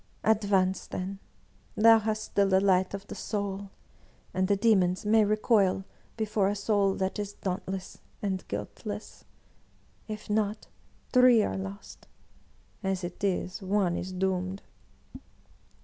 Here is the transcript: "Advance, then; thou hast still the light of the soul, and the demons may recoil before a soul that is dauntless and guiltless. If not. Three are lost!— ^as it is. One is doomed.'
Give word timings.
"Advance, 0.23 0.87
then; 0.87 1.19
thou 1.77 1.99
hast 1.99 2.23
still 2.23 2.49
the 2.49 2.59
light 2.59 2.95
of 2.95 3.05
the 3.05 3.13
soul, 3.13 3.69
and 4.33 4.47
the 4.47 4.55
demons 4.55 5.05
may 5.05 5.23
recoil 5.23 5.85
before 6.17 6.47
a 6.47 6.55
soul 6.55 6.95
that 6.95 7.19
is 7.19 7.33
dauntless 7.33 7.99
and 8.19 8.43
guiltless. 8.47 9.25
If 10.07 10.27
not. 10.27 10.65
Three 11.13 11.43
are 11.43 11.55
lost!— 11.55 12.07
^as 12.83 13.03
it 13.03 13.23
is. 13.23 13.61
One 13.61 13.95
is 13.95 14.11
doomed.' 14.11 14.63